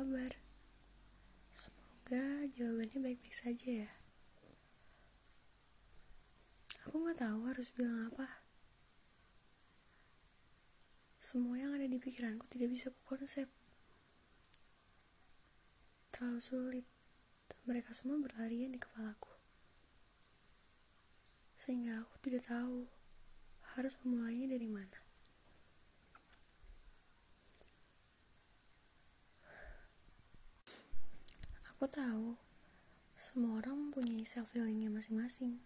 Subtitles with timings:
[0.00, 0.32] kabar?
[1.52, 3.90] Semoga jawabannya baik-baik saja ya.
[6.88, 8.40] Aku nggak tahu harus bilang apa.
[11.20, 13.44] Semua yang ada di pikiranku tidak bisa ku konsep.
[16.16, 16.86] Terlalu sulit.
[17.68, 19.36] Mereka semua berlarian di kepalaku.
[21.60, 22.88] Sehingga aku tidak tahu
[23.76, 25.09] harus memulainya dari mana.
[31.80, 32.36] Aku tahu
[33.16, 35.64] semua orang mempunyai self healingnya masing-masing.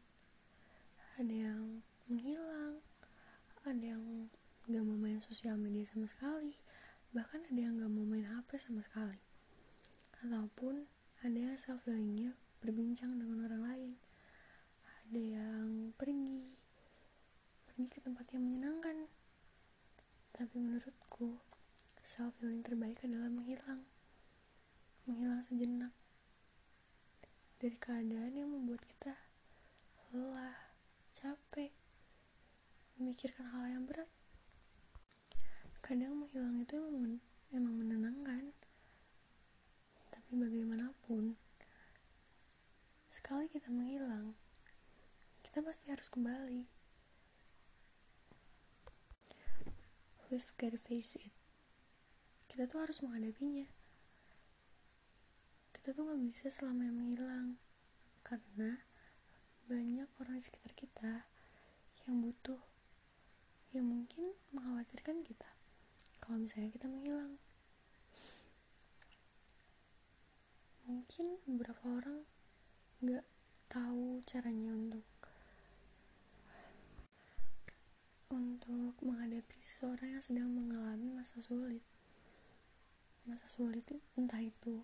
[1.19, 2.79] Ada yang menghilang,
[3.67, 4.31] ada yang
[4.71, 6.55] gak mau main sosial media sama sekali,
[7.11, 9.19] bahkan ada yang gak mau main HP sama sekali.
[10.23, 10.87] Ataupun
[11.27, 13.93] ada yang self healingnya berbincang dengan orang lain.
[14.87, 16.55] Ada yang pergi,
[17.67, 19.11] pergi ke tempat yang menyenangkan.
[20.31, 21.43] Tapi menurutku,
[22.07, 23.83] self healing terbaik adalah menghilang.
[25.11, 25.91] Menghilang sejenak
[27.65, 29.17] dari keadaan yang membuat kita
[30.13, 30.53] lelah,
[31.17, 31.73] capek,
[33.01, 34.05] memikirkan hal yang berat.
[35.81, 38.53] Kadang menghilang itu emang, menenangkan,
[40.13, 41.41] tapi bagaimanapun,
[43.09, 44.37] sekali kita menghilang,
[45.41, 46.69] kita pasti harus kembali.
[50.29, 51.33] We've gotta face it.
[52.45, 53.84] Kita tuh harus menghadapinya
[55.85, 57.61] kita tuh nggak bisa selamanya menghilang.
[58.25, 58.81] Karena
[59.69, 61.29] banyak orang di sekitar kita
[62.09, 62.57] yang butuh
[63.77, 65.45] yang mungkin mengkhawatirkan kita
[66.25, 67.37] kalau misalnya kita menghilang.
[70.89, 72.25] Mungkin beberapa orang
[73.05, 73.29] nggak
[73.69, 75.05] tahu caranya untuk
[78.33, 81.85] untuk menghadapi seseorang yang sedang mengalami masa sulit.
[83.29, 83.85] Masa sulit
[84.17, 84.81] entah itu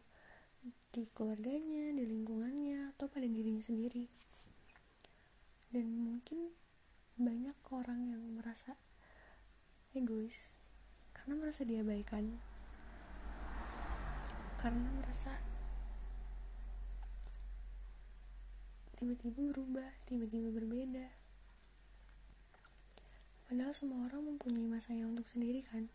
[0.91, 4.11] di keluarganya, di lingkungannya, atau pada dirinya sendiri.
[5.71, 6.51] Dan mungkin
[7.15, 8.75] banyak orang yang merasa
[9.95, 10.55] egois
[11.15, 12.43] karena merasa diabaikan,
[14.59, 15.39] karena merasa
[18.99, 21.07] tiba-tiba berubah, tiba-tiba berbeda.
[23.47, 25.91] Padahal semua orang mempunyai masanya untuk sendiri kan.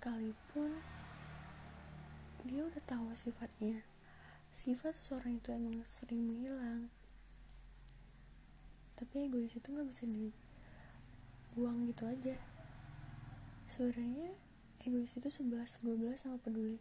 [0.00, 0.80] Sekalipun
[2.48, 3.84] dia udah tahu sifatnya.
[4.48, 6.88] Sifat seseorang itu emang sering menghilang.
[8.96, 12.32] Tapi egois itu nggak bisa dibuang gitu aja.
[13.68, 14.32] Sebenarnya
[14.88, 16.80] egois itu 11 12 sama peduli.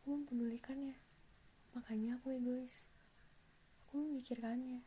[0.00, 0.96] Aku mempedulikannya.
[1.76, 2.88] Makanya aku egois.
[3.84, 4.80] Aku memikirkannya.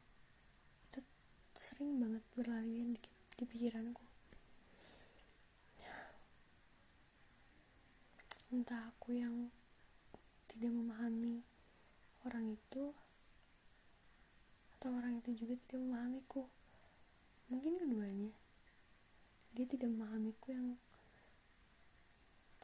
[0.89, 1.05] Itu
[1.53, 3.01] sering banget berlarian di,
[3.37, 4.08] di pikiranku
[8.49, 9.53] entah aku yang
[10.49, 11.45] tidak memahami
[12.25, 12.91] orang itu
[14.77, 16.49] atau orang itu juga tidak memahamiku.
[17.51, 18.33] Mungkin keduanya.
[19.53, 20.67] Dia tidak memahamiku yang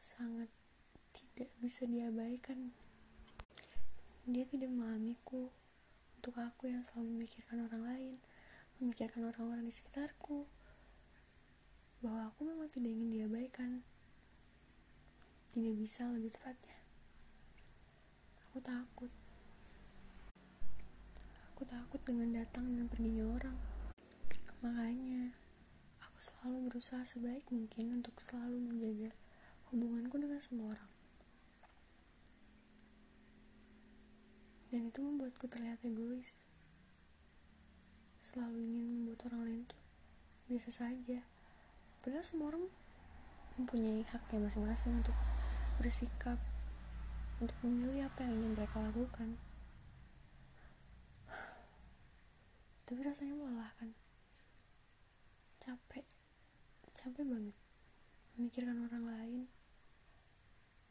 [0.00, 0.50] sangat
[1.14, 2.74] tidak bisa diabaikan.
[4.26, 5.50] Dia tidak memahamiku
[6.18, 8.16] untuk aku yang selalu memikirkan orang lain
[8.80, 10.44] memikirkan orang-orang di sekitarku.
[12.04, 13.80] Bahwa aku memang tidak ingin diabaikan
[15.56, 16.76] tidak bisa lebih tepatnya.
[18.44, 19.08] Aku takut.
[21.56, 23.56] Aku takut dengan datang dan perginya orang.
[24.60, 25.32] Makanya
[26.04, 29.16] aku selalu berusaha sebaik mungkin untuk selalu menjaga
[29.72, 30.92] hubunganku dengan semua orang.
[34.68, 36.36] Dan itu membuatku terlihat egois.
[38.20, 39.80] Selalu ingin membuat orang lain tuh
[40.52, 41.24] biasa saja.
[42.04, 42.68] Padahal semua orang
[43.56, 45.16] mempunyai haknya masing-masing untuk
[45.76, 46.40] bersikap
[47.36, 49.36] untuk memilih apa yang ingin mereka lakukan.
[52.86, 53.92] Tapi rasanya melelahkan
[55.58, 56.06] capek
[56.94, 57.56] capek banget
[58.36, 59.42] memikirkan orang lain.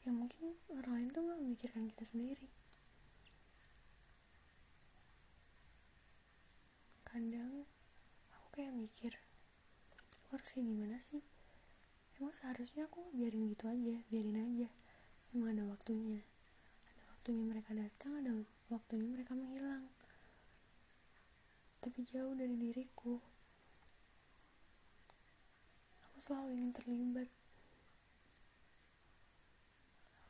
[0.06, 2.48] Yang mungkin orang lain tuh nggak memikirkan kita sendiri.
[7.08, 7.66] Kadang
[8.34, 9.14] aku kayak mikir
[10.26, 11.24] aku harus kayak gimana sih?
[12.18, 14.68] Emang seharusnya aku biarin gitu aja biarin aja.
[15.32, 16.20] Emang ada waktunya.
[16.92, 18.32] Ada waktunya mereka datang ada
[18.68, 19.88] waktunya mereka menghilang.
[21.80, 23.16] Tapi jauh dari diriku.
[26.04, 27.32] Aku selalu ingin terlibat.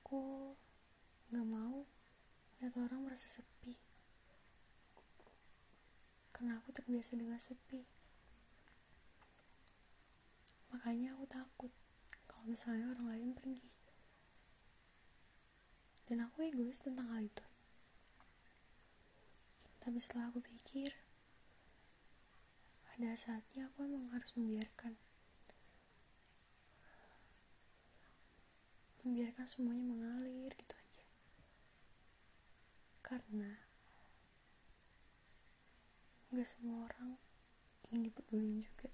[0.05, 0.53] Aku
[1.33, 1.81] gak mau
[2.61, 3.73] lihat orang merasa sepi.
[6.29, 7.81] Karena aku terbiasa dengan sepi.
[10.69, 11.73] Makanya aku takut
[12.45, 13.73] kalau misalnya orang lain pergi.
[16.05, 17.41] Dan aku egois tentang hal itu.
[19.81, 20.93] Tapi setelah aku pikir
[22.93, 24.93] ada saatnya aku emang harus membiarkan.
[29.01, 31.05] Membiarkan semuanya mengalir gitu aja.
[33.01, 33.57] Karena
[36.29, 37.17] gak semua orang
[37.89, 38.93] ingin dipedulin juga.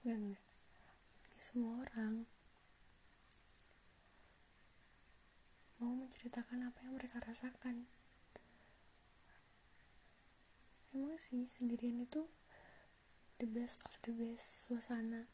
[0.00, 0.45] Gak gak gak
[1.56, 2.28] semua orang.
[5.80, 7.88] Mau menceritakan apa yang mereka rasakan.
[10.92, 12.28] Emang sih sendirian itu
[13.40, 15.32] the best of the best suasana.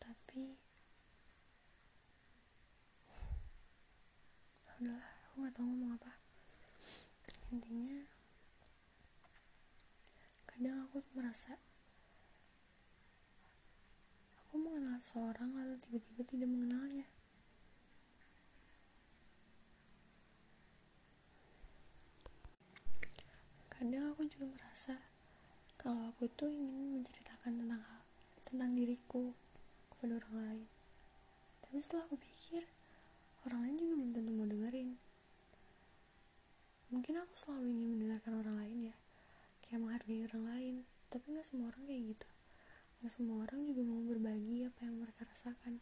[0.00, 0.56] Tapi
[4.64, 6.16] udahlah aku nggak tahu ngomong apa.
[7.52, 8.13] Intinya
[10.54, 11.58] kadang aku merasa
[14.38, 17.10] aku mengenal seorang lalu tiba-tiba tidak mengenalnya.
[23.66, 24.94] Kadang aku juga merasa
[25.74, 28.02] kalau aku tuh ingin menceritakan tentang hal
[28.46, 29.34] tentang diriku
[29.90, 30.66] kepada orang lain.
[31.66, 32.62] Tapi setelah aku pikir
[33.50, 34.90] orang lain juga belum tentu mau dengerin.
[36.94, 38.96] Mungkin aku selalu ingin mendengarkan orang lain ya
[39.64, 40.74] kayak menghargai orang lain
[41.08, 42.28] tapi nggak semua orang kayak gitu
[43.04, 45.76] Gak semua orang juga mau berbagi apa yang mereka rasakan.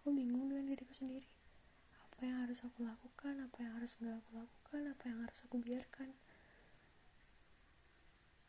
[0.00, 1.28] Aku bingung dengan diriku sendiri.
[2.08, 5.60] Apa yang harus aku lakukan, apa yang harus gak aku lakukan, apa yang harus aku
[5.60, 6.16] biarkan.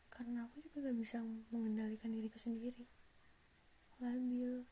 [0.08, 1.20] Karena aku juga gak bisa
[1.52, 2.88] mengendalikan diriku sendiri.
[4.00, 4.64] Labil.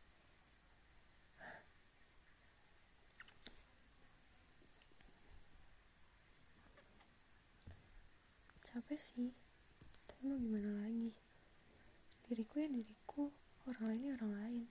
[8.71, 9.35] Capek sih.
[10.23, 11.11] Mau gimana lagi?
[12.31, 13.35] Diriku ya diriku.
[13.67, 14.65] Orang lain ya orang lain